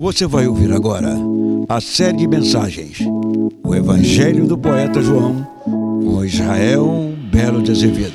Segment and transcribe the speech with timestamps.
[0.00, 1.14] Você vai ouvir agora
[1.68, 2.98] a série de mensagens
[3.62, 8.14] O Evangelho do Poeta João com Israel Belo de Azevedo.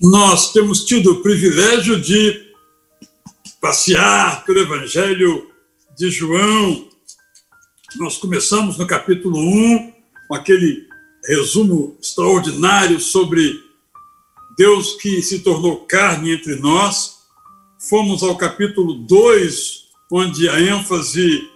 [0.00, 2.40] Nós temos tido o privilégio de
[3.60, 5.50] passear pelo Evangelho
[5.96, 6.88] de João.
[7.96, 9.92] Nós começamos no capítulo 1,
[10.28, 10.86] com aquele
[11.26, 13.60] resumo extraordinário sobre
[14.56, 17.17] Deus que se tornou carne entre nós.
[17.78, 21.48] Fomos ao capítulo 2, onde a ênfase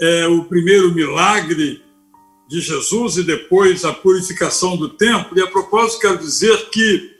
[0.00, 1.82] é o primeiro milagre
[2.48, 5.38] de Jesus e depois a purificação do templo.
[5.38, 7.14] E a propósito, quero dizer que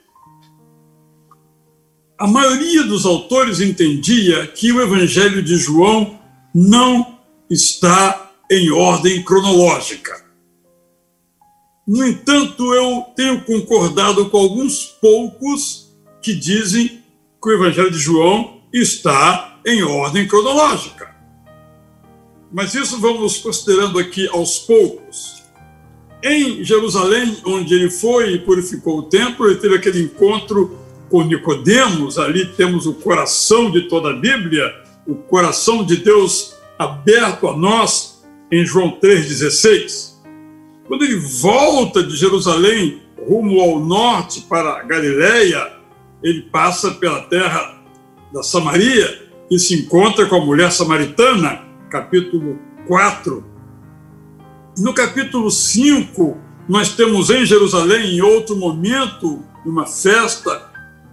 [2.17, 6.19] a maioria dos autores entendia que o Evangelho de João
[6.51, 7.19] não
[7.51, 10.25] está em ordem cronológica.
[11.87, 16.96] No entanto, eu tenho concordado com alguns poucos que dizem
[17.41, 21.15] que o Evangelho de João está em ordem cronológica.
[22.51, 25.43] Mas isso vamos considerando aqui aos poucos.
[26.23, 30.77] Em Jerusalém, onde ele foi e purificou o templo, ele teve aquele encontro
[31.09, 34.73] com Nicodemos, ali temos o coração de toda a Bíblia,
[35.05, 40.21] o coração de Deus aberto a nós em João 3:16.
[40.87, 45.76] Quando ele volta de Jerusalém rumo ao norte para Galiléia,
[46.23, 47.81] ele passa pela terra
[48.33, 53.43] da Samaria e se encontra com a mulher samaritana, capítulo 4.
[54.77, 56.37] No capítulo 5,
[56.67, 60.71] nós temos em Jerusalém, em outro momento, uma festa,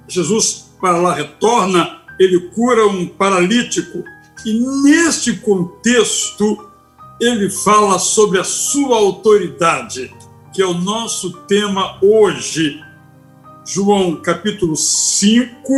[0.08, 4.04] Jesus para lá retorna, ele cura um paralítico.
[4.44, 4.52] E
[4.82, 6.68] neste contexto,
[7.20, 10.12] ele fala sobre a sua autoridade,
[10.52, 12.83] que é o nosso tema hoje.
[13.66, 15.72] João capítulo 5,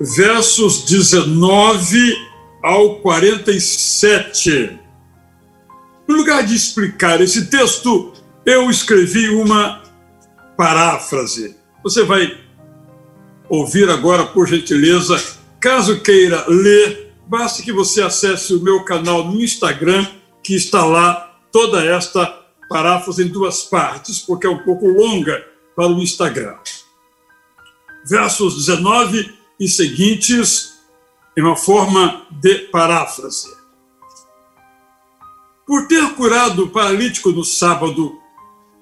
[0.00, 2.16] versos 19
[2.62, 4.78] ao 47.
[6.06, 8.12] No lugar de explicar esse texto,
[8.46, 9.82] eu escrevi uma
[10.56, 11.56] paráfrase.
[11.82, 12.38] Você vai
[13.48, 15.20] ouvir agora, por gentileza.
[15.58, 20.06] Caso queira ler, basta que você acesse o meu canal no Instagram
[20.40, 22.26] que está lá toda esta
[22.68, 25.44] paráfrase em duas partes, porque é um pouco longa
[25.74, 26.54] para o Instagram.
[28.08, 30.74] Versos 19 e seguintes,
[31.36, 33.48] em uma forma de paráfrase.
[35.66, 38.18] Por ter curado o paralítico no sábado,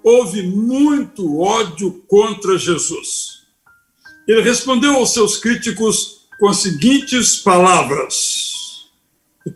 [0.02, 3.42] houve muito ódio contra Jesus.
[4.26, 8.88] Ele respondeu aos seus críticos com as seguintes palavras.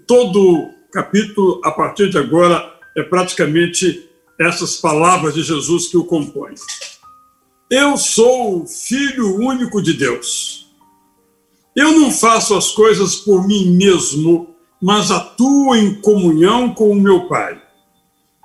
[0.07, 6.55] Todo capítulo, a partir de agora, é praticamente essas palavras de Jesus que o compõem.
[7.71, 10.71] Eu sou o Filho único de Deus.
[11.75, 17.29] Eu não faço as coisas por mim mesmo, mas atuo em comunhão com o meu
[17.29, 17.61] Pai.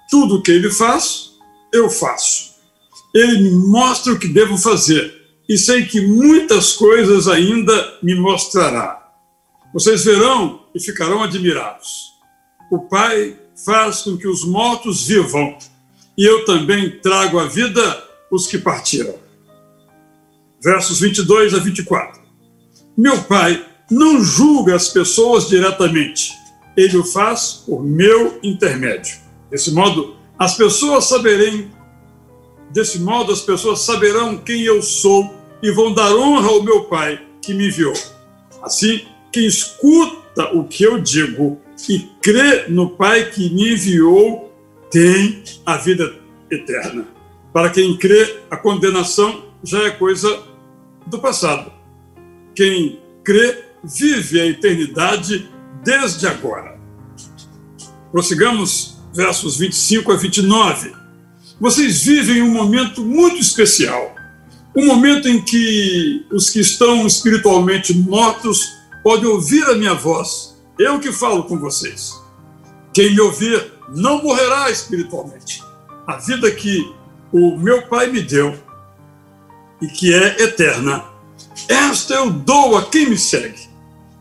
[0.10, 1.32] Tudo o que ele faz,
[1.72, 2.52] eu faço.
[3.14, 9.12] Ele me mostra o que devo fazer e sei que muitas coisas ainda me mostrará.
[9.74, 12.12] Vocês verão e ficarão admirados
[12.72, 15.58] o Pai faz com que os mortos vivam,
[16.18, 19.16] e eu também trago à vida os que partiram.
[20.64, 22.22] Versos 22 a 24.
[22.98, 26.32] Meu Pai não julga as pessoas diretamente,
[26.78, 29.18] ele o faz por meu intermédio.
[29.50, 31.70] Desse modo, as pessoas saberem,
[32.72, 35.30] desse modo as pessoas saberão quem eu sou
[35.62, 37.94] e vão dar honra ao meu Pai que me enviou.
[38.62, 41.60] Assim, quem escuta o que eu digo
[41.90, 44.54] e crê no Pai que me enviou
[44.90, 46.16] tem a vida
[46.50, 47.21] eterna.
[47.54, 50.42] Para quem crê, a condenação já é coisa
[51.08, 51.72] do passado.
[52.56, 55.50] Quem crê vive a eternidade
[55.84, 56.80] desde agora.
[58.12, 60.94] Prossigamos versos 25 a 29.
[61.60, 64.16] Vocês vivem um momento muito especial.
[64.76, 68.66] Um momento em que os que estão espiritualmente mortos
[69.04, 70.52] podem ouvir a minha voz
[70.82, 72.20] eu que falo com vocês.
[72.92, 75.64] Quem me ouvir não morrerá espiritualmente.
[76.08, 76.92] A vida que
[77.32, 78.58] o meu Pai me deu
[79.82, 81.04] e que é eterna,
[81.68, 83.70] esta eu dou a quem me segue.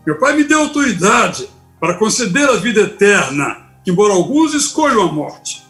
[0.06, 1.48] Meu Pai me deu autoridade
[1.78, 5.62] para conceder a vida eterna, embora alguns escolham a morte.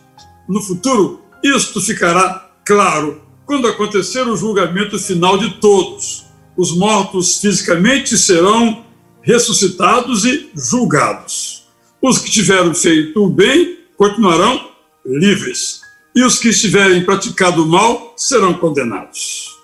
[0.48, 6.26] No futuro, isto ficará claro quando acontecer o julgamento final de todos.
[6.56, 8.84] Os mortos fisicamente serão
[9.22, 11.68] ressuscitados e julgados.
[12.02, 14.70] Os que tiveram feito o bem continuarão
[15.04, 15.79] livres,
[16.14, 19.56] e os que estiverem praticado mal serão condenados.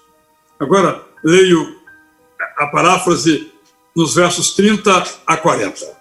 [0.59, 1.77] Agora, leio
[2.57, 3.53] a paráfrase
[3.95, 5.97] nos versos 30 a 40.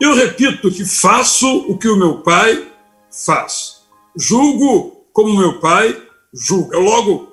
[0.00, 2.70] Eu repito que faço o que o meu pai
[3.10, 3.82] faz.
[4.16, 6.02] Julgo como meu pai
[6.32, 6.78] julga.
[6.78, 7.32] Logo,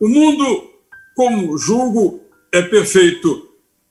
[0.00, 0.70] o mundo
[1.16, 2.20] como julgo
[2.52, 3.48] é perfeito.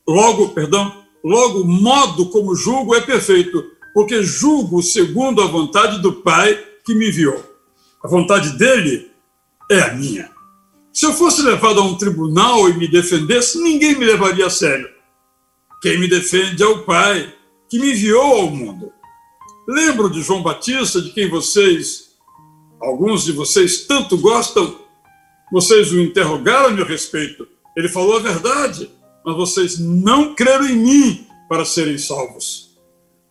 [0.08, 3.64] Logo, perdão, logo o modo como julgo é perfeito,
[3.94, 7.44] porque julgo segundo a vontade do Pai que me enviou.
[8.04, 9.12] A vontade dele
[9.72, 10.30] é a minha.
[10.92, 14.88] Se eu fosse levado a um tribunal e me defendesse, ninguém me levaria a sério.
[15.82, 17.34] Quem me defende é o Pai
[17.70, 18.92] que me enviou ao mundo.
[19.68, 22.16] Lembro de João Batista, de quem vocês,
[22.82, 24.78] alguns de vocês, tanto gostam.
[25.52, 27.48] Vocês o interrogaram a meu respeito.
[27.76, 28.92] Ele falou a verdade,
[29.26, 32.78] mas vocês não creram em mim para serem salvos.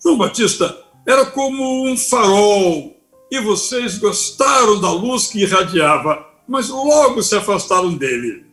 [0.03, 0.77] João Batista
[1.07, 2.97] era como um farol
[3.32, 8.44] e vocês gostaram da luz que irradiava, mas logo se afastaram dele.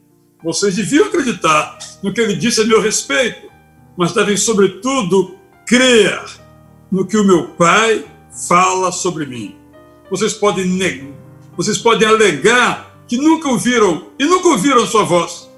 [0.41, 3.51] Vocês deviam acreditar no que ele disse a meu respeito,
[3.97, 5.35] mas devem, sobretudo,
[5.67, 6.23] crer
[6.89, 8.05] no que o meu Pai
[8.47, 9.57] fala sobre mim.
[10.09, 11.11] Vocês podem negar,
[11.57, 15.49] vocês podem alegar que nunca ouviram e nunca ouviram sua voz.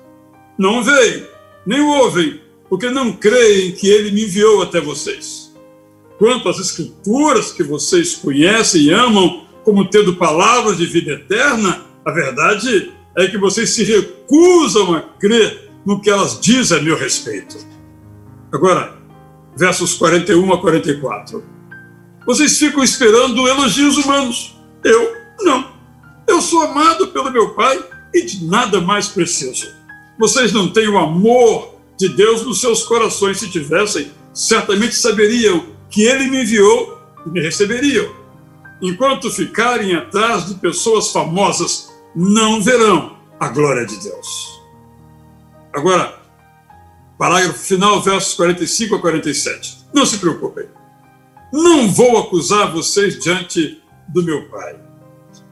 [0.57, 1.27] Não veem,
[1.63, 5.40] nem ouvem, porque não creem que ele me enviou até vocês
[6.21, 12.11] quanto às Escrituras que vocês conhecem e amam como tendo palavras de vida eterna, a
[12.11, 17.57] verdade é que vocês se recusam a crer no que elas dizem a meu respeito.
[18.51, 18.99] Agora,
[19.57, 21.43] versos 41 a 44.
[22.27, 24.55] Vocês ficam esperando elogios humanos.
[24.83, 25.71] Eu, não.
[26.27, 27.83] Eu sou amado pelo meu Pai
[28.13, 29.73] e de nada mais preciso.
[30.19, 33.39] Vocês não têm o amor de Deus nos seus corações.
[33.39, 38.15] Se tivessem, certamente saberiam que ele me enviou e me receberiam.
[38.81, 44.59] Enquanto ficarem atrás de pessoas famosas, não verão a glória de Deus.
[45.73, 46.19] Agora,
[47.17, 49.85] parágrafo final, versos 45 a 47.
[49.93, 50.65] Não se preocupem.
[51.53, 54.75] Não vou acusar vocês diante do meu Pai.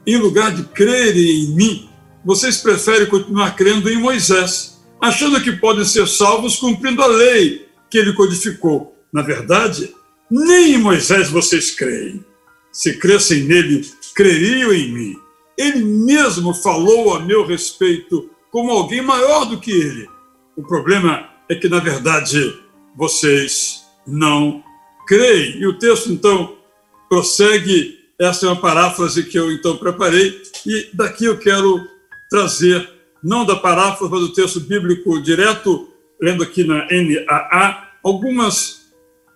[0.06, 1.90] Em lugar de crerem em mim,
[2.24, 7.98] vocês preferem continuar crendo em Moisés, achando que podem ser salvos cumprindo a lei que
[7.98, 8.96] ele codificou.
[9.12, 9.94] Na verdade,
[10.30, 12.24] nem em Moisés vocês creem.
[12.72, 13.84] Se crescem nele,
[14.14, 15.16] creriam em mim.
[15.58, 20.08] Ele mesmo falou a meu respeito como alguém maior do que ele.
[20.56, 22.58] O problema é que, na verdade,
[22.96, 24.62] vocês não
[25.06, 25.58] creem.
[25.58, 26.56] E o texto, então,
[27.08, 27.98] prossegue.
[28.18, 30.40] Essa é uma paráfrase que eu, então, preparei.
[30.66, 31.80] E daqui eu quero
[32.28, 32.88] trazer,
[33.22, 35.88] não da paráfrase, mas do texto bíblico direto,
[36.20, 38.79] lendo aqui na NAA, algumas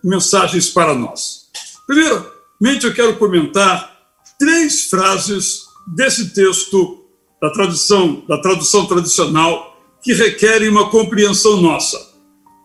[0.05, 1.47] mensagens para nós.
[1.87, 3.97] Primeiramente, eu quero comentar
[4.39, 7.05] três frases desse texto
[7.41, 11.99] da tradução, da tradução tradicional que requerem uma compreensão nossa.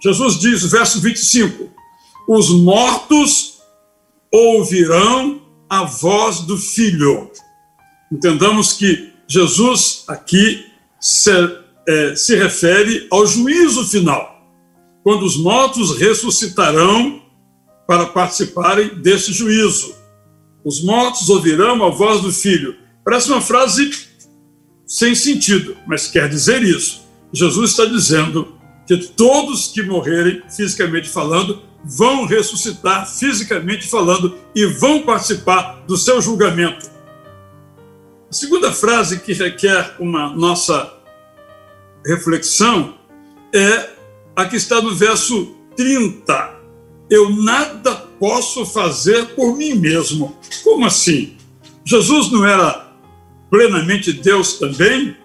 [0.01, 1.69] Jesus diz, verso 25:
[2.27, 3.59] Os mortos
[4.31, 7.31] ouvirão a voz do Filho.
[8.11, 10.65] Entendamos que Jesus aqui
[10.99, 11.31] se,
[11.87, 14.43] é, se refere ao juízo final,
[15.03, 17.21] quando os mortos ressuscitarão
[17.89, 19.95] para participarem deste juízo.
[20.63, 22.75] Os mortos ouvirão a voz do filho.
[23.03, 23.89] Parece uma frase
[24.85, 27.01] sem sentido, mas quer dizer isso.
[27.33, 28.53] Jesus está dizendo
[28.85, 36.21] que todos que morrerem, fisicamente falando, vão ressuscitar, fisicamente falando, e vão participar do seu
[36.21, 36.91] julgamento.
[38.29, 40.93] A segunda frase que requer uma nossa
[42.05, 42.99] reflexão
[43.51, 43.89] é
[44.35, 46.58] a que está no verso 30
[47.09, 50.37] eu nada posso fazer por mim mesmo.
[50.63, 51.35] Como assim?
[51.83, 52.87] Jesus não era
[53.49, 55.17] plenamente Deus também?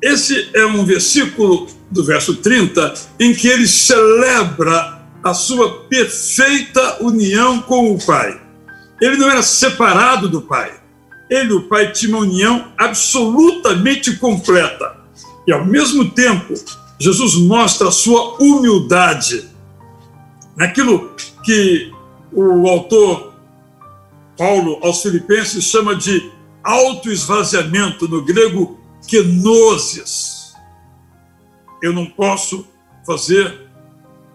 [0.00, 7.60] Esse é um versículo do verso 30 em que ele celebra a sua perfeita união
[7.60, 8.40] com o Pai.
[9.00, 10.72] Ele não era separado do Pai.
[11.28, 14.96] Ele e o Pai tinham uma união absolutamente completa.
[15.46, 16.54] E ao mesmo tempo,
[16.98, 19.47] Jesus mostra a sua humildade
[20.58, 21.92] naquilo que
[22.32, 23.32] o autor
[24.36, 26.30] Paulo aos Filipenses chama de
[26.62, 30.52] autoesvaziamento, no grego kenosis.
[31.80, 32.66] Eu não posso
[33.06, 33.68] fazer,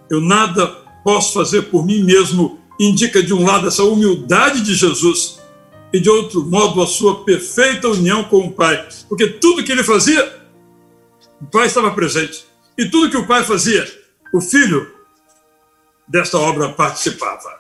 [0.10, 0.66] eu nada
[1.04, 5.40] posso fazer por mim mesmo, indica de um lado essa humildade de Jesus
[5.92, 9.84] e de outro modo a sua perfeita união com o Pai, porque tudo que ele
[9.84, 10.42] fazia,
[11.42, 12.46] o Pai estava presente.
[12.78, 13.86] E tudo que o Pai fazia,
[14.34, 14.93] o Filho
[16.14, 17.60] desta obra participava.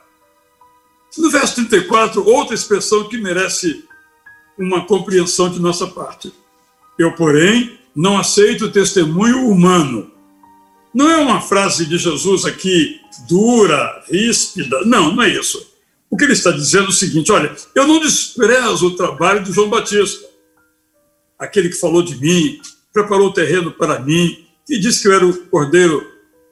[1.17, 3.83] No verso 34, outra expressão que merece
[4.55, 6.31] uma compreensão de nossa parte.
[6.97, 10.11] Eu, porém, não aceito o testemunho humano.
[10.93, 14.85] Não é uma frase de Jesus aqui dura, ríspida.
[14.85, 15.73] Não, não é isso.
[16.07, 19.51] O que ele está dizendo é o seguinte: olha, eu não desprezo o trabalho de
[19.51, 20.27] João Batista,
[21.39, 25.25] aquele que falou de mim, preparou o terreno para mim, que disse que eu era
[25.25, 26.07] o cordeiro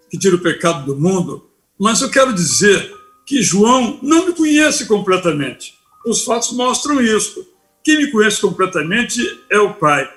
[0.09, 1.50] que tira o pecado do mundo.
[1.81, 2.93] Mas eu quero dizer
[3.25, 5.73] que João não me conhece completamente.
[6.05, 7.43] Os fatos mostram isso.
[7.83, 9.19] Quem me conhece completamente
[9.49, 10.07] é o Pai.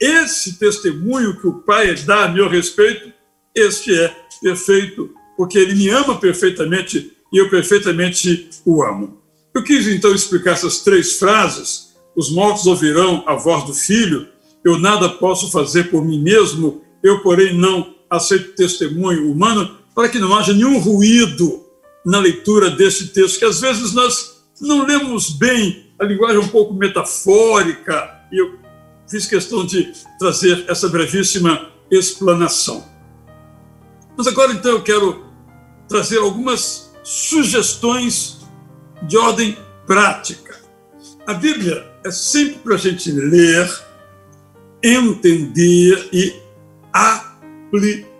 [0.00, 3.12] Esse testemunho que o Pai dá a meu respeito,
[3.54, 4.12] este é
[4.42, 9.22] perfeito, porque ele me ama perfeitamente e eu perfeitamente o amo.
[9.54, 11.94] Eu quis então explicar essas três frases.
[12.16, 14.26] Os mortos ouvirão a voz do Filho.
[14.64, 16.82] Eu nada posso fazer por mim mesmo.
[17.00, 21.64] Eu, porém, não aceito testemunho humano para que não haja nenhum ruído
[22.04, 26.74] na leitura deste texto, que às vezes nós não lemos bem a linguagem um pouco
[26.74, 28.58] metafórica, e eu
[29.08, 32.84] fiz questão de trazer essa brevíssima explanação.
[34.16, 35.24] Mas agora, então, eu quero
[35.88, 38.38] trazer algumas sugestões
[39.02, 39.56] de ordem
[39.86, 40.60] prática.
[41.26, 43.70] A Bíblia é sempre para a gente ler,
[44.82, 46.34] entender e
[46.92, 48.10] aplicar.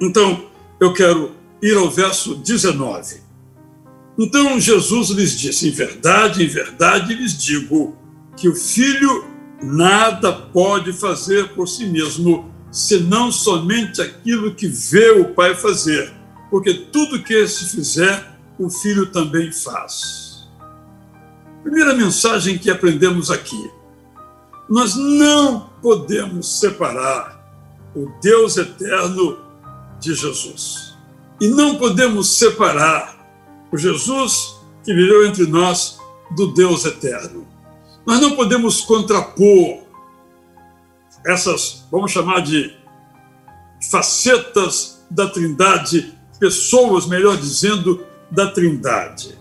[0.00, 0.46] Então,
[0.78, 3.26] eu quero ir ao verso 19.
[4.18, 7.96] Então Jesus lhes disse: Em verdade, em verdade lhes digo
[8.36, 9.24] que o filho
[9.62, 16.12] nada pode fazer por si mesmo, senão somente aquilo que vê o pai fazer,
[16.50, 20.48] porque tudo que esse fizer, o filho também faz.
[21.62, 23.70] Primeira mensagem que aprendemos aqui:
[24.68, 27.36] nós não podemos separar
[27.94, 29.45] o Deus eterno
[30.00, 30.94] de Jesus.
[31.40, 33.16] E não podemos separar
[33.72, 35.98] o Jesus que viveu entre nós
[36.34, 37.46] do Deus eterno.
[38.06, 39.84] Nós não podemos contrapor
[41.26, 42.72] essas, vamos chamar de
[43.90, 49.36] facetas da Trindade, pessoas, melhor dizendo, da Trindade.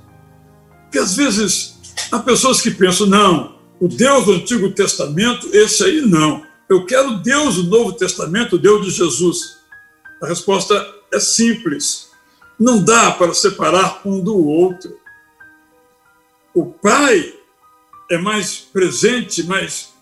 [0.84, 1.80] Porque às vezes
[2.12, 6.44] há pessoas que pensam, não, o Deus do Antigo Testamento, esse aí não.
[6.68, 9.58] Eu quero Deus do Novo Testamento, Deus de Jesus.
[10.22, 10.76] A resposta
[11.12, 12.10] é simples.
[12.60, 14.98] Não dá para separar um do outro.
[16.54, 17.34] O Pai
[18.10, 19.94] é mais presente, mais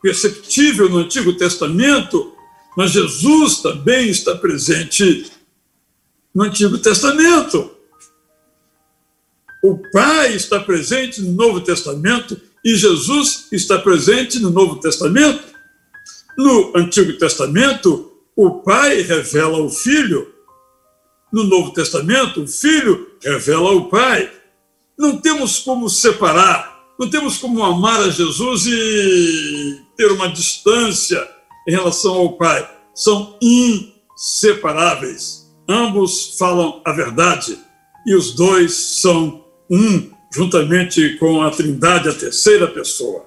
[0.00, 2.32] perceptível no Antigo Testamento,
[2.76, 5.32] mas Jesus também está presente
[6.34, 7.72] no Antigo Testamento.
[9.64, 15.42] O Pai está presente no Novo Testamento e Jesus está presente no Novo Testamento.
[16.36, 20.30] No Antigo Testamento, o Pai revela o Filho
[21.32, 24.30] no Novo Testamento, o Filho revela o Pai.
[24.98, 31.26] Não temos como separar, não temos como amar a Jesus e ter uma distância
[31.66, 32.70] em relação ao Pai.
[32.94, 35.46] São inseparáveis.
[35.68, 37.58] Ambos falam a verdade
[38.06, 43.26] e os dois são um, juntamente com a Trindade, a terceira pessoa.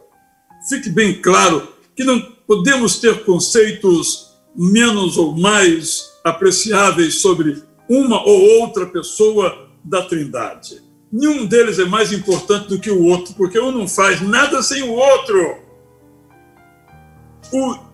[0.69, 8.61] Fique bem claro que não podemos ter conceitos menos ou mais apreciáveis sobre uma ou
[8.61, 10.81] outra pessoa da Trindade.
[11.11, 14.83] Nenhum deles é mais importante do que o outro, porque um não faz nada sem
[14.83, 15.57] o outro.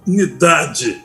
[0.05, 1.01] Unidade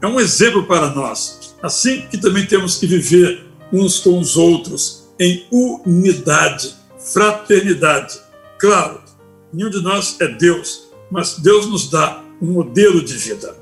[0.00, 1.56] é um exemplo para nós.
[1.60, 6.76] Assim que também temos que viver uns com os outros em unidade,
[7.12, 8.20] fraternidade.
[8.58, 9.02] Claro,
[9.52, 13.56] nenhum de nós é Deus, mas Deus nos dá um modelo de vida.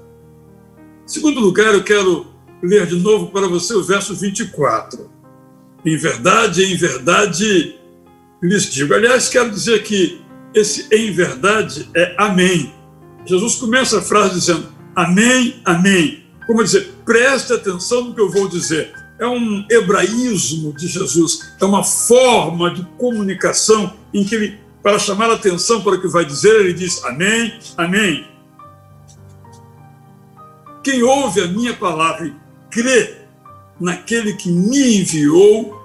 [1.07, 2.27] Segundo lugar, eu quero
[2.61, 5.09] ler de novo para você o verso 24.
[5.85, 7.77] Em verdade, em verdade
[8.43, 8.93] lhes digo.
[8.93, 10.21] Aliás, quero dizer que
[10.53, 12.75] esse em verdade é amém.
[13.25, 16.25] Jesus começa a frase dizendo amém, amém.
[16.45, 18.93] Como dizer, preste atenção no que eu vou dizer.
[19.21, 25.31] É um hebraísmo de Jesus, é uma forma de comunicação em que ele, para chamar
[25.31, 28.36] a atenção para o que vai dizer, ele diz amém, amém.
[30.87, 32.35] Quem ouve a minha palavra e
[32.71, 33.17] crê
[33.81, 35.77] naquele que me enviou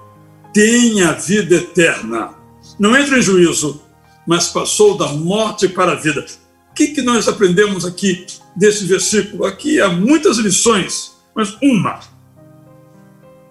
[0.54, 2.36] tem a vida eterna.
[2.78, 3.82] Não entra em juízo,
[4.24, 6.24] mas passou da morte para a vida.
[6.70, 9.44] O que, que nós aprendemos aqui desse versículo?
[9.44, 11.98] Aqui há muitas lições, mas uma.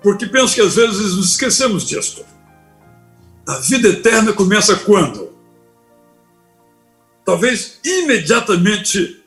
[0.02, 2.24] Porque penso que às vezes nos esquecemos disso.
[3.46, 5.34] A vida eterna começa quando?
[7.26, 9.22] Talvez imediatamente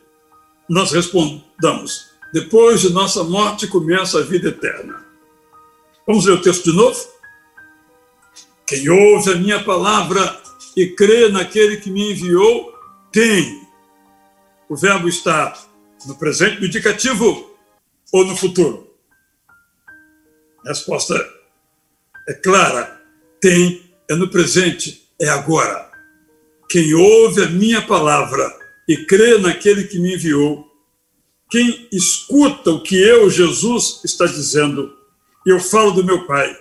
[0.70, 5.06] nós respondamos: depois de nossa morte começa a vida eterna.
[6.04, 6.98] Vamos ler o texto de novo?
[8.66, 10.42] Quem ouve a minha palavra
[10.76, 12.74] e crê naquele que me enviou,
[13.12, 13.64] tem.
[14.68, 15.56] O verbo está
[16.06, 17.56] no presente do indicativo
[18.12, 18.92] ou no futuro?
[20.66, 21.14] A resposta
[22.28, 23.00] é clara:
[23.40, 25.88] tem, é no presente, é agora.
[26.68, 28.52] Quem ouve a minha palavra
[28.88, 30.73] e crê naquele que me enviou,
[31.54, 34.92] quem escuta o que eu, Jesus, está dizendo,
[35.46, 36.52] eu falo do meu Pai.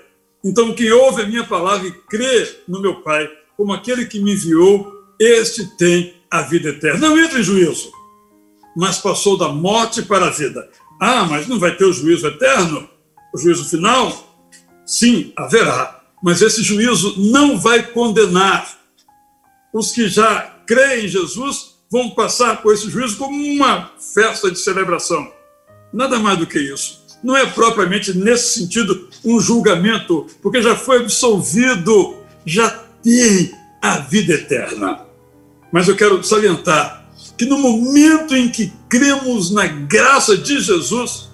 [0.46, 4.34] Então, quem ouve a minha palavra e crê no meu Pai, como aquele que me
[4.34, 7.10] enviou, este tem a vida eterna.
[7.10, 7.92] Não entra em juízo,
[8.78, 10.70] mas passou da morte para a vida.
[11.02, 12.88] Ah, mas não vai ter o juízo eterno?
[13.34, 14.46] O juízo final?
[14.86, 16.04] Sim, haverá.
[16.22, 18.78] Mas esse juízo não vai condenar.
[19.74, 24.58] Os que já creem em Jesus vão passar por esse juízo como uma festa de
[24.58, 25.32] celebração.
[25.94, 27.04] Nada mais do que isso.
[27.24, 32.68] Não é propriamente nesse sentido um julgamento, porque já foi absolvido, já
[33.04, 35.06] tem a vida eterna.
[35.72, 37.06] Mas eu quero salientar
[37.38, 41.30] que no momento em que cremos na graça de Jesus,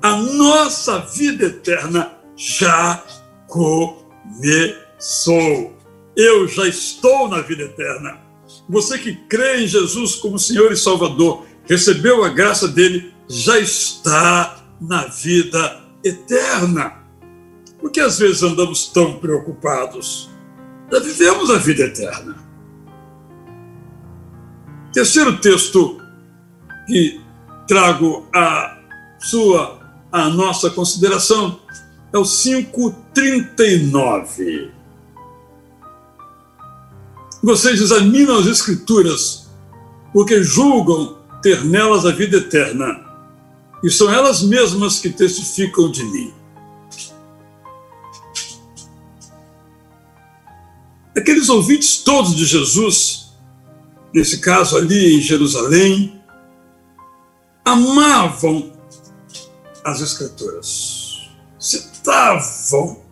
[0.00, 3.04] a nossa vida eterna já
[3.46, 4.56] começou.
[6.16, 8.24] Eu já estou na vida eterna.
[8.68, 14.64] Você que crê em Jesus como Senhor e Salvador, recebeu a graça dele, já está
[14.80, 17.04] na vida eterna.
[17.80, 20.28] Por que às vezes andamos tão preocupados?
[20.90, 22.36] Já vivemos a vida eterna.
[24.92, 26.00] Terceiro texto
[26.86, 27.20] que
[27.68, 28.78] trago a
[29.18, 29.78] sua,
[30.10, 31.60] a nossa consideração
[32.12, 34.72] é o 539.
[37.46, 39.46] Vocês examinam as Escrituras
[40.12, 43.06] porque julgam ter nelas a vida eterna,
[43.84, 46.34] e são elas mesmas que testificam de mim.
[51.16, 53.26] Aqueles ouvintes todos de Jesus
[54.12, 56.20] nesse caso ali em Jerusalém,
[57.64, 58.72] amavam
[59.84, 61.28] as Escrituras,
[61.60, 63.02] citavam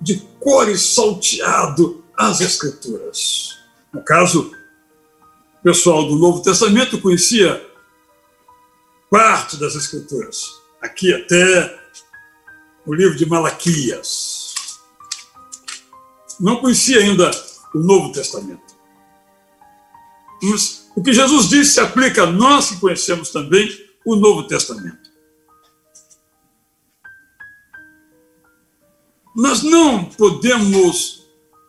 [0.00, 3.58] de cor e salteado as Escrituras.
[3.92, 4.50] No caso,
[5.60, 7.64] o pessoal do Novo Testamento conhecia
[9.10, 10.42] parte das Escrituras,
[10.80, 11.80] aqui até
[12.84, 14.54] o livro de Malaquias.
[16.38, 17.30] Não conhecia ainda
[17.74, 18.76] o Novo Testamento.
[20.42, 23.68] Mas o que Jesus disse se aplica a nós que conhecemos também
[24.04, 25.10] o Novo Testamento.
[29.34, 31.25] Nós não podemos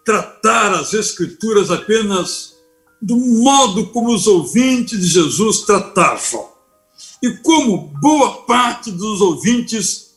[0.08, 2.56] tratar as Escrituras apenas
[3.02, 6.50] do modo como os ouvintes de Jesus tratavam.
[7.22, 10.16] E como boa parte dos ouvintes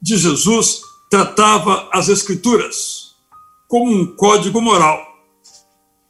[0.00, 3.16] de Jesus tratava as Escrituras
[3.66, 5.04] como um código moral.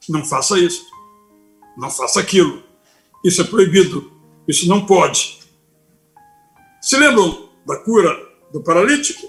[0.09, 0.95] Não faça isso
[1.77, 2.63] não faça aquilo.
[3.25, 4.13] Isso é proibido.
[4.47, 5.41] Isso não pode.
[6.81, 8.17] Se lembram da cura
[8.53, 9.27] do paralítico?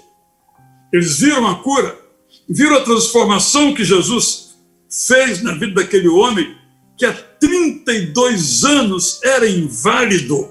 [0.92, 1.98] Eles viram a cura,
[2.48, 4.56] viram a transformação que Jesus
[4.88, 6.56] fez na vida daquele homem
[6.96, 10.48] que há 32 anos era inválido.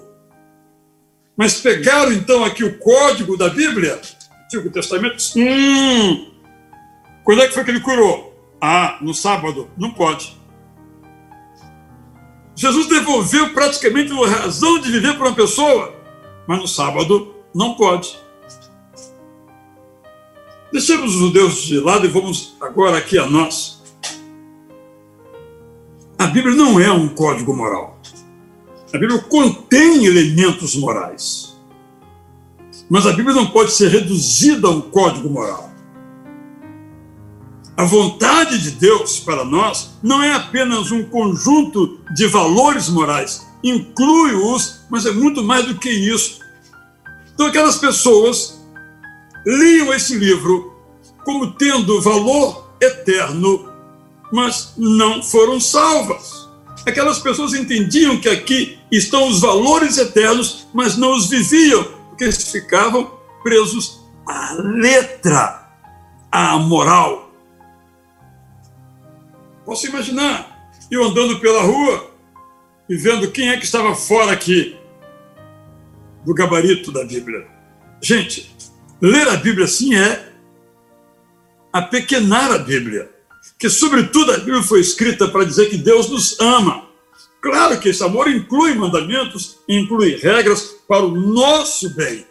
[1.35, 3.99] Mas pegaram então aqui o código da Bíblia,
[4.45, 6.31] Antigo Testamento, hum,
[7.23, 8.33] quando é que foi que ele curou?
[8.61, 9.69] Ah, no sábado.
[9.77, 10.37] Não pode.
[12.55, 15.93] Jesus devolveu praticamente a razão de viver para uma pessoa,
[16.47, 18.17] mas no sábado não pode.
[20.75, 23.81] Deixemos os judeus de lado e vamos agora aqui a nós.
[26.17, 27.97] A Bíblia não é um código moral.
[28.93, 31.55] A Bíblia contém elementos morais.
[32.89, 35.71] Mas a Bíblia não pode ser reduzida a um código moral.
[37.77, 44.81] A vontade de Deus para nós não é apenas um conjunto de valores morais, inclui-os,
[44.89, 46.39] mas é muito mais do que isso.
[47.33, 48.54] Então, aquelas pessoas
[49.45, 50.73] liam esse livro
[51.23, 53.69] como tendo valor eterno,
[54.31, 56.47] mas não foram salvas.
[56.85, 62.51] Aquelas pessoas entendiam que aqui estão os valores eternos, mas não os viviam, porque eles
[62.51, 63.11] ficavam
[63.43, 65.67] presos à letra,
[66.31, 67.25] à moral
[69.65, 72.11] Posso imaginar eu andando pela rua
[72.87, 74.77] e vendo quem é que estava fora aqui
[76.23, 77.47] do gabarito da Bíblia.
[77.99, 78.54] Gente,
[79.05, 80.33] ler a Bíblia assim é
[81.71, 83.09] apequenar a Bíblia.
[83.59, 86.85] Que, sobretudo, a Bíblia foi escrita para dizer que Deus nos ama.
[87.41, 92.25] Claro que esse amor inclui mandamentos, inclui regras para o nosso bem.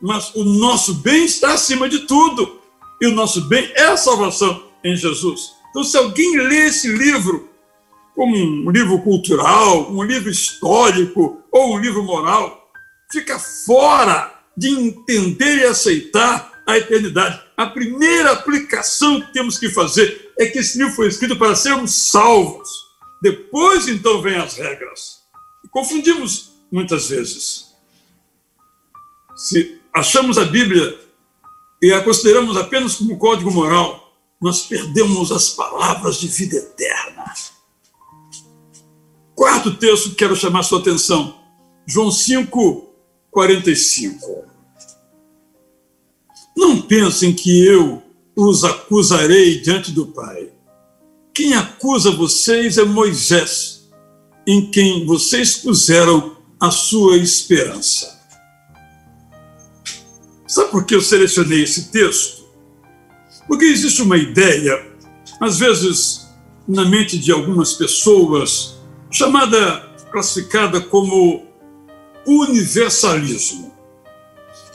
[0.00, 2.60] Mas o nosso bem está acima de tudo.
[3.00, 5.52] E o nosso bem é a salvação em Jesus.
[5.70, 7.48] Então, se alguém lê esse livro
[8.14, 12.68] como um livro cultural, um livro histórico ou um livro moral,
[13.12, 17.40] fica fora de entender e aceitar a eternidade.
[17.56, 21.94] A primeira aplicação que temos que fazer é que esse livro foi escrito para sermos
[21.94, 22.68] salvos.
[23.22, 25.20] Depois, então, vem as regras.
[25.70, 27.66] Confundimos muitas vezes.
[29.36, 30.98] Se achamos a Bíblia
[31.80, 37.32] e a consideramos apenas como código moral, nós perdemos as palavras de vida eterna.
[39.36, 41.38] Quarto texto que quero chamar sua atenção,
[41.86, 42.87] João 5,
[43.30, 44.44] 45.
[46.56, 48.02] Não pensem que eu
[48.34, 50.50] os acusarei diante do Pai.
[51.34, 53.88] Quem acusa vocês é Moisés,
[54.46, 58.18] em quem vocês puseram a sua esperança.
[60.46, 62.46] Sabe por que eu selecionei esse texto?
[63.46, 64.86] Porque existe uma ideia,
[65.40, 66.28] às vezes,
[66.66, 68.76] na mente de algumas pessoas,
[69.10, 71.47] chamada, classificada como
[72.28, 73.72] universalismo.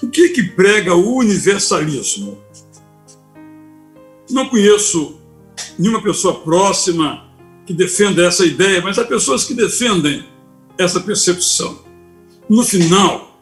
[0.02, 2.38] O que que prega o universalismo?
[4.30, 5.20] Não conheço
[5.78, 7.32] nenhuma pessoa próxima
[7.66, 10.26] que defenda essa ideia, mas há pessoas que defendem
[10.78, 11.84] essa percepção.
[12.50, 13.40] No final,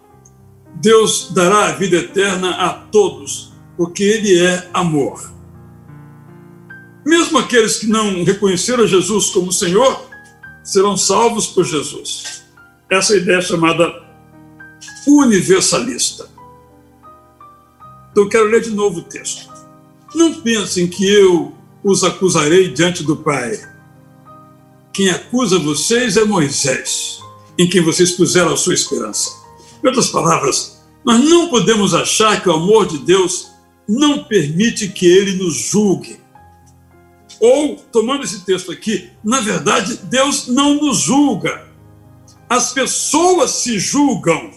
[0.76, 5.32] Deus dará a vida eterna a todos, porque Ele é amor.
[7.06, 10.06] Mesmo aqueles que não reconheceram Jesus como Senhor,
[10.64, 12.44] serão salvos por Jesus.
[12.90, 14.01] Essa é ideia é chamada
[15.08, 16.30] universalista.
[18.12, 19.50] Então, quero ler de novo o texto.
[20.14, 23.60] Não pensem que eu os acusarei diante do Pai.
[24.94, 27.20] Quem acusa vocês é Moisés,
[27.58, 29.32] em quem vocês puseram a sua esperança.
[29.82, 33.52] Em outras palavras, nós não podemos achar que o amor de Deus
[33.88, 36.20] não permite que ele nos julgue.
[37.40, 41.68] Ou, tomando esse texto aqui, na verdade, Deus não nos julga.
[42.48, 44.52] As pessoas se julgam.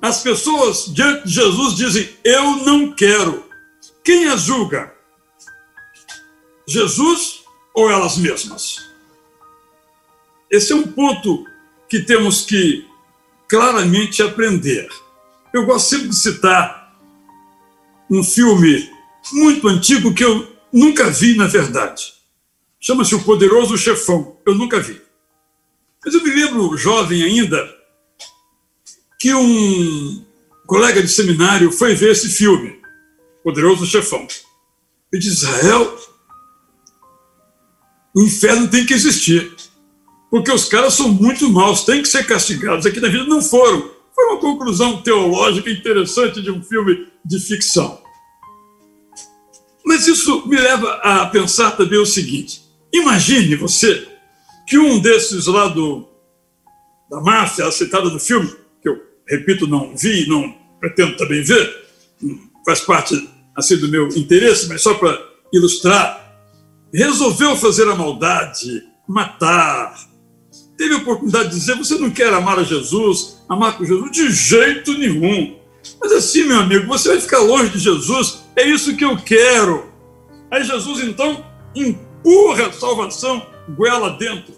[0.00, 3.44] As pessoas diante de Jesus dizem: Eu não quero.
[4.04, 4.94] Quem as julga?
[6.66, 7.42] Jesus
[7.74, 8.78] ou elas mesmas?
[10.50, 11.44] Esse é um ponto
[11.88, 12.86] que temos que
[13.48, 14.88] claramente aprender.
[15.52, 16.94] Eu gosto sempre de citar
[18.10, 18.90] um filme
[19.32, 22.14] muito antigo que eu nunca vi, na verdade.
[22.80, 24.38] Chama-se O Poderoso Chefão.
[24.46, 25.00] Eu nunca vi.
[26.04, 27.77] Mas eu me lembro, jovem ainda,
[29.18, 30.24] que um
[30.66, 32.80] colega de seminário foi ver esse filme,
[33.42, 34.26] Poderoso Chefão.
[35.12, 35.98] E disse: Israel,
[38.14, 39.56] o inferno tem que existir
[40.30, 42.84] porque os caras são muito maus, têm que ser castigados.
[42.84, 43.90] Aqui na vida não foram.
[44.14, 48.02] Foi uma conclusão teológica interessante de um filme de ficção.
[49.84, 54.06] Mas isso me leva a pensar também o seguinte: imagine você
[54.66, 56.06] que um desses lá do,
[57.10, 58.54] da máfia, aceitada do filme,
[59.28, 61.86] repito, não vi, não pretendo também ver,
[62.64, 65.18] faz parte assim do meu interesse, mas só para
[65.52, 66.40] ilustrar,
[66.92, 69.94] resolveu fazer a maldade, matar,
[70.76, 74.10] teve a oportunidade de dizer: você não quer amar a Jesus, amar com Jesus?
[74.10, 75.58] De jeito nenhum.
[76.00, 79.92] Mas assim, meu amigo, você vai ficar longe de Jesus, é isso que eu quero.
[80.50, 84.54] Aí Jesus então empurra a salvação goela dentro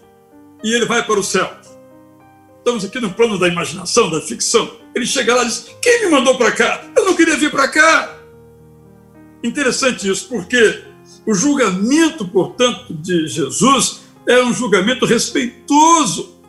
[0.63, 1.60] e ele vai para o céu.
[2.61, 4.71] Estamos aqui no plano da imaginação, da ficção.
[4.93, 6.85] Ele chega lá e diz: Quem me mandou para cá?
[6.95, 8.17] Eu não queria vir para cá.
[9.43, 10.83] Interessante isso, porque
[11.25, 16.39] o julgamento, portanto, de Jesus é um julgamento respeitoso.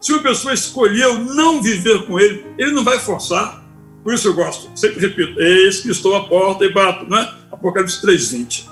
[0.00, 3.64] Se uma pessoa escolheu não viver com ele, ele não vai forçar.
[4.02, 7.34] Por isso eu gosto, sempre repito, eis que estou à porta e bato, não é?
[7.52, 8.66] Apocalipse 3,20.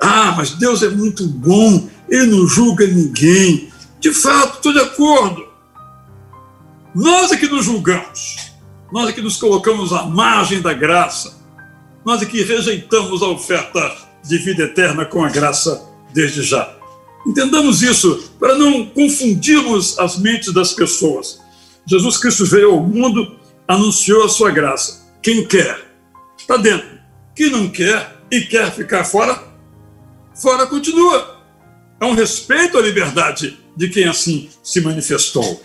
[0.00, 3.70] Ah, mas Deus é muito bom, ele não julga ninguém.
[4.00, 5.46] De fato, estou de acordo.
[6.94, 8.52] Nós é que nos julgamos,
[8.92, 11.38] nós é que nos colocamos à margem da graça,
[12.04, 16.74] nós é que rejeitamos a oferta de vida eterna com a graça desde já.
[17.26, 21.40] Entendamos isso para não confundirmos as mentes das pessoas.
[21.86, 25.06] Jesus Cristo veio ao mundo, anunciou a sua graça.
[25.22, 25.92] Quem quer,
[26.38, 26.98] está dentro.
[27.34, 29.42] Quem não quer e quer ficar fora,
[30.34, 31.37] fora continua.
[32.00, 35.62] É um respeito à liberdade de quem assim se manifestou.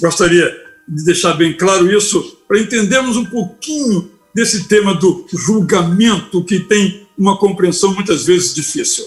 [0.00, 6.60] Gostaria de deixar bem claro isso para entendermos um pouquinho desse tema do julgamento que
[6.60, 9.06] tem uma compreensão muitas vezes difícil.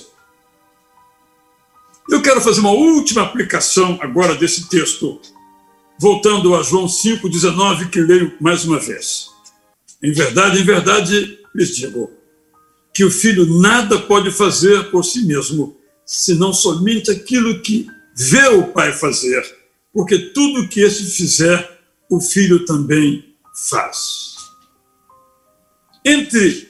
[2.10, 5.20] Eu quero fazer uma última aplicação agora desse texto,
[6.00, 9.30] voltando a João 5,19, que leio mais uma vez.
[10.02, 12.17] Em verdade, em verdade, lhes digo
[12.98, 18.74] que o filho nada pode fazer por si mesmo, senão somente aquilo que vê o
[18.74, 19.46] pai fazer,
[19.94, 21.80] porque tudo que esse fizer,
[22.10, 23.36] o filho também
[23.70, 24.38] faz.
[26.04, 26.68] Entre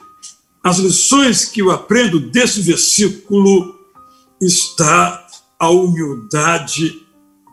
[0.62, 3.74] as lições que eu aprendo desse versículo
[4.38, 5.26] está
[5.58, 7.06] a humildade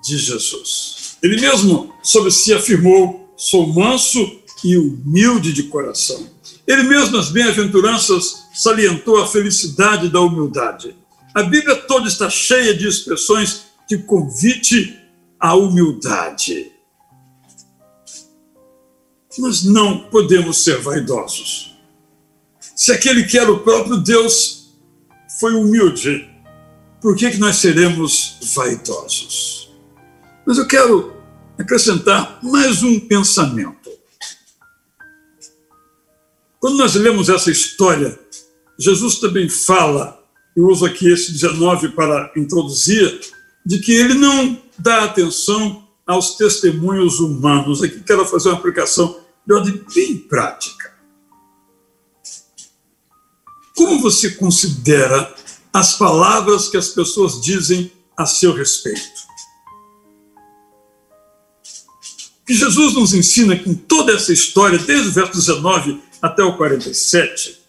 [0.04, 1.16] de Jesus.
[1.24, 4.20] Ele mesmo sobre si afirmou: sou manso
[4.66, 6.35] e humilde de coração.
[6.68, 10.96] Ele mesmo, nas bem-aventuranças, salientou a felicidade da humildade.
[11.34, 15.00] A Bíblia toda está cheia de expressões de convite
[15.40, 16.72] à humildade.
[19.38, 21.76] Nós não podemos ser vaidosos.
[22.76, 24.74] Se aquele que era o próprio Deus
[25.40, 26.30] foi humilde,
[27.02, 29.72] por que, que nós seremos vaidosos?
[30.46, 31.14] Mas eu quero
[31.58, 33.85] acrescentar mais um pensamento.
[36.66, 38.20] Quando nós lemos essa história,
[38.76, 40.20] Jesus também fala,
[40.58, 43.22] eu uso aqui esse 19 para introduzir,
[43.64, 47.84] de que ele não dá atenção aos testemunhos humanos.
[47.84, 50.92] Aqui quero fazer uma aplicação de ordem bem prática.
[53.76, 55.36] Como você considera
[55.72, 59.26] as palavras que as pessoas dizem a seu respeito?
[62.46, 67.60] que Jesus nos ensina com toda essa história, desde o verso 19 até o 47,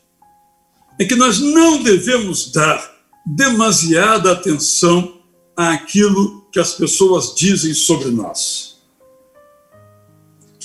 [0.98, 5.20] é que nós não devemos dar demasiada atenção
[5.56, 8.76] àquilo que as pessoas dizem sobre nós.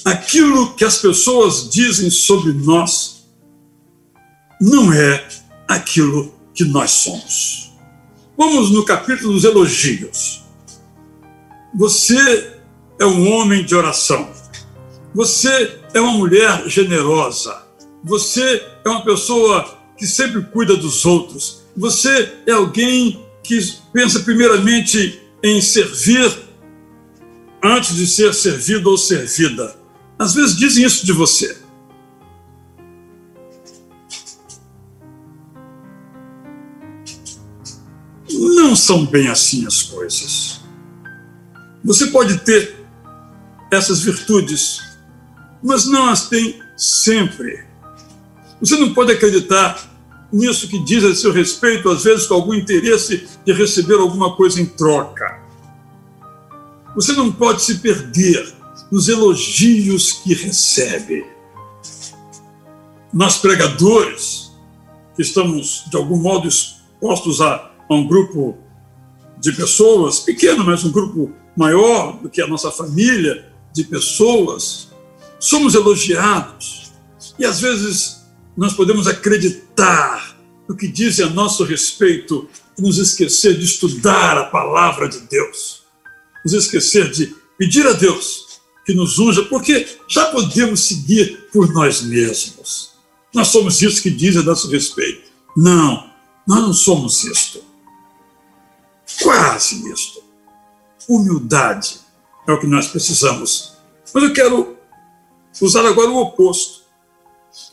[0.05, 3.25] Aquilo que as pessoas dizem sobre nós
[4.59, 5.27] não é
[5.67, 7.71] aquilo que nós somos.
[8.37, 10.43] Vamos no capítulo dos elogios.
[11.75, 12.57] Você
[12.99, 14.31] é um homem de oração.
[15.13, 17.61] Você é uma mulher generosa.
[18.03, 21.61] Você é uma pessoa que sempre cuida dos outros.
[21.77, 23.59] Você é alguém que
[23.93, 26.31] pensa primeiramente em servir
[27.63, 29.75] antes de ser servido ou servida.
[30.17, 31.57] Às vezes dizem isso de você.
[38.31, 40.61] Não são bem assim as coisas.
[41.83, 42.75] Você pode ter
[43.71, 44.79] essas virtudes,
[45.63, 47.70] mas não as tem sempre.
[48.61, 49.89] Você não pode acreditar
[50.31, 54.61] nisso que diz a seu respeito, às vezes com algum interesse de receber alguma coisa
[54.61, 55.41] em troca.
[56.95, 58.53] Você não pode se perder
[58.91, 61.25] nos elogios que recebe.
[63.11, 64.51] Nós pregadores,
[65.15, 68.57] que estamos de algum modo expostos a, a um grupo
[69.39, 74.89] de pessoas, pequeno, mas um grupo maior do que a nossa família, de pessoas,
[75.39, 76.91] somos elogiados
[77.39, 78.20] e às vezes
[78.55, 80.37] nós podemos acreditar
[80.67, 85.83] no que dizem a nosso respeito e nos esquecer de estudar a palavra de Deus,
[86.43, 92.01] nos esquecer de pedir a Deus que nos unja, porque já podemos seguir por nós
[92.01, 92.91] mesmos.
[93.33, 95.29] Nós somos isso que dizem a nosso respeito.
[95.55, 96.09] Não,
[96.47, 97.63] nós não somos isto.
[99.21, 100.23] Quase isto.
[101.07, 101.99] Humildade
[102.47, 103.73] é o que nós precisamos.
[104.13, 104.77] Mas eu quero
[105.61, 106.80] usar agora o oposto.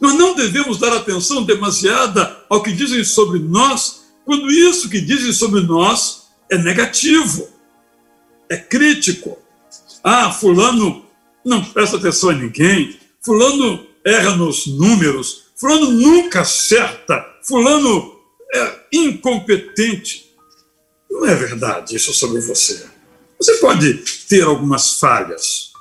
[0.00, 5.32] Nós não devemos dar atenção demasiada ao que dizem sobre nós, quando isso que dizem
[5.32, 7.48] sobre nós é negativo,
[8.48, 9.38] é crítico.
[10.02, 11.04] Ah, Fulano
[11.44, 18.18] não presta atenção a ninguém, Fulano erra nos números, Fulano nunca acerta, Fulano
[18.54, 20.30] é incompetente.
[21.10, 22.86] Não é verdade isso sobre você.
[23.38, 23.94] Você pode
[24.28, 25.72] ter algumas falhas,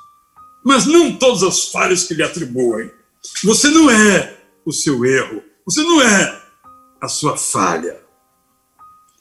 [0.64, 2.90] mas não todas as falhas que lhe atribuem.
[3.44, 6.42] Você não é o seu erro, você não é
[7.00, 8.00] a sua falha.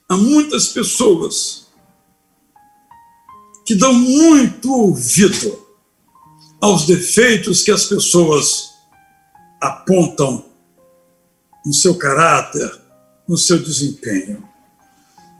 [0.10, 1.67] Há muitas pessoas
[3.65, 5.67] que dão muito ouvido
[6.62, 8.70] aos defeitos que as pessoas
[9.62, 10.46] apontam
[11.65, 12.72] no seu caráter,
[13.28, 14.48] no seu desempenho.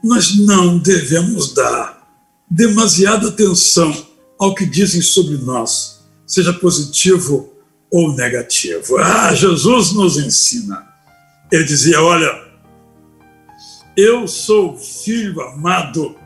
[0.04, 2.06] Nós não devemos dar
[2.50, 4.06] demasiada atenção
[4.38, 7.57] ao que dizem sobre nós, seja positivo
[7.90, 8.98] ou negativo.
[8.98, 10.86] Ah, Jesus nos ensina.
[11.50, 12.48] Ele dizia: Olha,
[13.96, 16.16] eu sou filho amado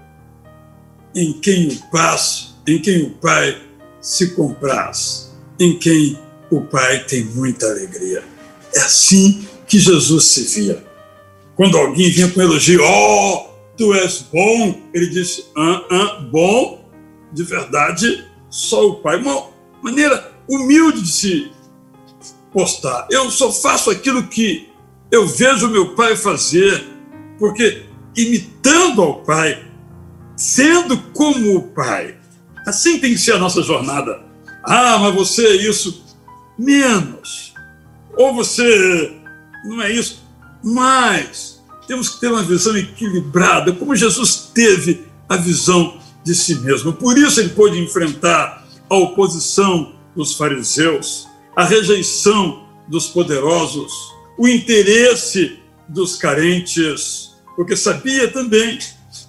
[1.15, 2.19] em quem o Pai,
[2.67, 3.61] em quem o Pai
[4.01, 6.19] se compraz, em quem
[6.51, 8.23] o Pai tem muita alegria.
[8.75, 10.85] É assim que Jesus se via.
[11.55, 13.47] Quando alguém vinha com elogio, oh,
[13.77, 14.81] tu és bom.
[14.93, 16.91] Ele disse, ah, ah, bom,
[17.33, 19.19] de verdade, só o Pai.
[19.19, 19.47] Uma
[19.83, 21.51] maneira humilde de se
[22.53, 23.07] postar.
[23.11, 24.69] Eu só faço aquilo que
[25.11, 26.85] eu vejo meu Pai fazer,
[27.39, 29.65] porque imitando ao Pai,
[30.37, 32.17] sendo como o Pai.
[32.67, 34.23] Assim tem que ser a nossa jornada.
[34.65, 36.05] Ah, mas você é isso.
[36.59, 37.55] Menos.
[38.17, 39.13] Ou você
[39.65, 40.23] não é isso.
[40.63, 41.61] Mais.
[41.87, 46.93] Temos que ter uma visão equilibrada, como Jesus teve a visão de si mesmo.
[46.93, 53.93] Por isso ele pôde enfrentar a oposição dos fariseus, a rejeição dos poderosos,
[54.39, 58.79] o interesse dos carentes, porque sabia também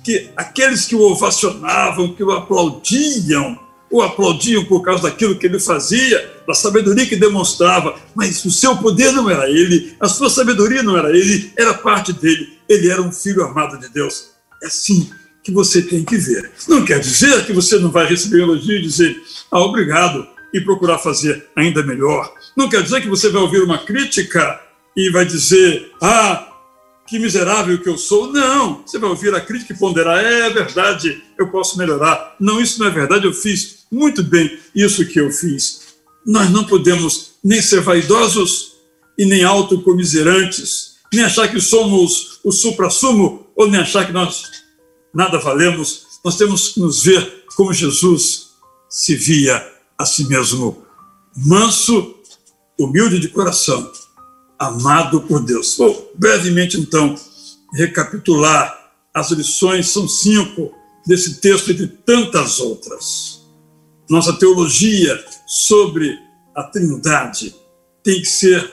[0.03, 3.59] que aqueles que o ovacionavam, que o aplaudiam,
[3.91, 8.75] o aplaudiam por causa daquilo que ele fazia, da sabedoria que demonstrava, mas o seu
[8.77, 12.57] poder não era ele, a sua sabedoria não era ele, era parte dele.
[12.67, 14.31] Ele era um filho amado de Deus.
[14.61, 15.09] É assim
[15.43, 16.51] que você tem que ver.
[16.67, 20.99] Não quer dizer que você não vai receber elogio e dizer, ah, obrigado, e procurar
[20.99, 22.33] fazer ainda melhor.
[22.55, 24.61] Não quer dizer que você vai ouvir uma crítica
[24.95, 26.53] e vai dizer, ah,
[27.07, 28.31] que miserável que eu sou.
[28.31, 32.35] Não, você vai ouvir a crítica e ponderar, é verdade, eu posso melhorar.
[32.39, 35.81] Não, isso não é verdade, eu fiz muito bem isso que eu fiz.
[36.25, 38.73] Nós não podemos nem ser vaidosos
[39.17, 44.43] e nem autocomiserantes, nem achar que somos o supra-sumo ou nem achar que nós
[45.13, 46.07] nada valemos.
[46.23, 48.53] Nós temos que nos ver como Jesus
[48.89, 50.83] se via a si mesmo,
[51.35, 52.15] manso,
[52.79, 53.91] humilde de coração
[54.57, 55.75] amado por Deus.
[55.77, 57.15] Vou brevemente, então,
[57.73, 60.73] recapitular as lições, são cinco,
[61.05, 63.45] desse texto e de tantas outras.
[64.09, 66.17] Nossa teologia sobre
[66.55, 67.53] a Trindade
[68.03, 68.71] tem que ser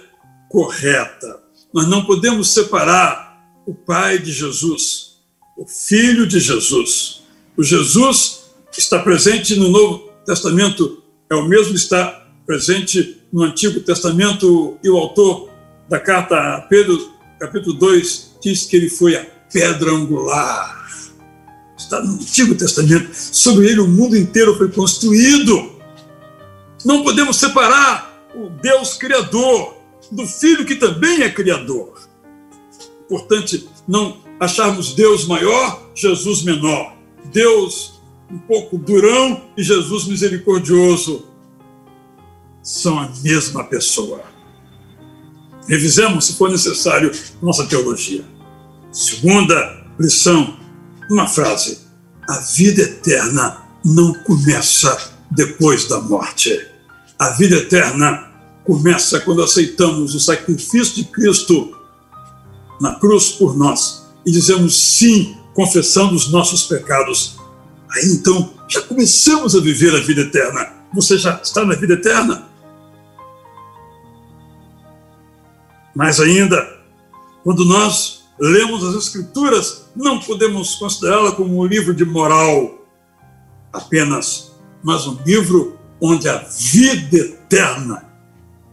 [0.48, 1.40] correta.
[1.72, 5.18] Nós não podemos separar o Pai de Jesus,
[5.56, 7.22] o Filho de Jesus.
[7.56, 8.44] O Jesus
[8.76, 10.99] está presente no Novo Testamento,
[11.31, 15.49] é o mesmo que está presente no Antigo Testamento, e o autor
[15.88, 20.81] da carta a Pedro, capítulo 2, diz que ele foi a pedra angular.
[21.79, 23.11] Está no Antigo Testamento.
[23.14, 25.71] Sobre ele o mundo inteiro foi construído.
[26.85, 29.77] Não podemos separar o Deus Criador
[30.11, 31.95] do Filho que também é Criador.
[33.05, 36.97] Importante não acharmos Deus maior, Jesus menor.
[37.33, 37.89] Deus
[38.31, 41.27] um pouco durão e Jesus misericordioso
[42.62, 44.23] são a mesma pessoa.
[45.66, 47.11] Revisemos, se for necessário,
[47.43, 48.25] nossa teologia.
[48.93, 50.57] Segunda lição,
[51.11, 51.79] uma frase:
[52.29, 56.66] a vida eterna não começa depois da morte.
[57.19, 58.31] A vida eterna
[58.64, 61.77] começa quando aceitamos o sacrifício de Cristo
[62.81, 67.39] na cruz por nós e dizemos sim, confessando os nossos pecados.
[67.92, 70.72] Aí então já começamos a viver a vida eterna.
[70.94, 72.48] Você já está na vida eterna?
[75.94, 76.81] Mais ainda,
[77.42, 82.87] quando nós lemos as Escrituras, não podemos considerá-la como um livro de moral
[83.72, 88.09] apenas, mas um livro onde a vida eterna,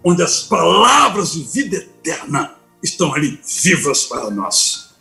[0.03, 4.95] onde as palavras de vida eterna estão ali vivas para nós.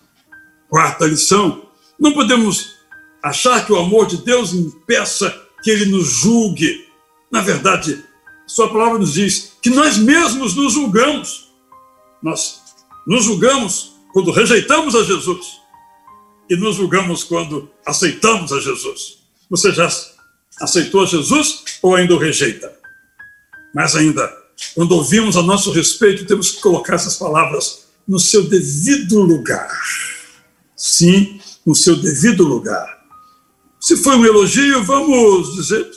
[0.69, 2.76] Quarta lição: não podemos
[3.29, 6.87] achar que o amor de Deus impeça que ele nos julgue.
[7.31, 8.05] Na verdade,
[8.47, 11.51] Sua palavra nos diz que nós mesmos nos julgamos.
[12.23, 12.61] Nós
[13.07, 15.61] nos julgamos quando rejeitamos a Jesus
[16.49, 19.19] e nos julgamos quando aceitamos a Jesus.
[19.51, 19.89] Você já
[20.61, 22.73] aceitou a Jesus ou ainda o rejeita?
[23.75, 24.33] Mais ainda,
[24.75, 29.69] quando ouvimos a nosso respeito, temos que colocar essas palavras no seu devido lugar.
[30.77, 32.96] Sim, no seu devido lugar.
[33.87, 35.89] Se foi um elogio, vamos dizer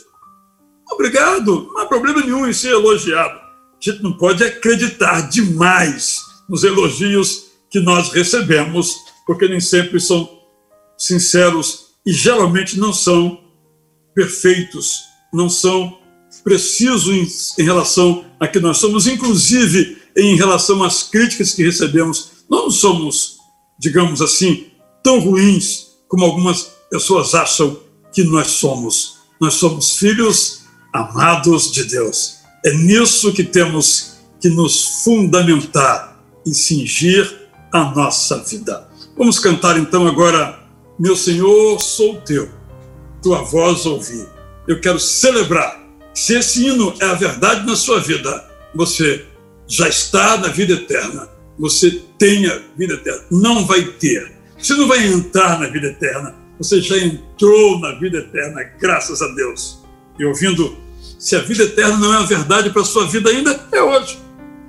[0.91, 3.34] obrigado, não há problema nenhum em ser elogiado.
[3.34, 10.30] A gente não pode acreditar demais nos elogios que nós recebemos, porque nem sempre são
[10.99, 13.43] sinceros e geralmente não são
[14.13, 14.99] perfeitos,
[15.34, 15.97] não são
[16.43, 22.43] precisos em, relação a que nós somos, inclusive em relação às críticas que recebemos.
[22.47, 23.38] Não somos,
[23.80, 24.67] digamos assim,
[25.03, 27.88] tão ruins como algumas pessoas acham
[28.20, 29.20] que nós somos.
[29.39, 30.63] Nós somos filhos
[30.93, 32.39] amados de Deus.
[32.65, 38.89] É nisso que temos que nos fundamentar e cingir a nossa vida.
[39.17, 40.59] Vamos cantar então agora,
[40.99, 42.49] meu Senhor, sou teu,
[43.22, 44.28] tua voz ouvi.
[44.67, 45.82] Eu quero celebrar.
[46.13, 49.26] Se esse hino é a verdade na sua vida, você
[49.65, 51.30] já está na vida eterna.
[51.57, 53.24] Você tem a vida eterna.
[53.32, 54.34] Não vai ter.
[54.57, 59.28] Você não vai entrar na vida eterna você já entrou na vida eterna, graças a
[59.30, 59.82] Deus.
[60.20, 60.78] E ouvindo,
[61.18, 64.20] se a vida eterna não é a verdade para a sua vida ainda, é hoje.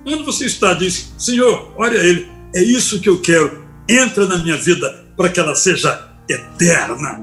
[0.06, 4.56] Onde você está, diz, Senhor, olha ele, é isso que eu quero, entra na minha
[4.56, 7.20] vida para que ela seja eterna.